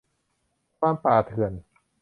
[0.79, 1.51] ความป่าเถื่อน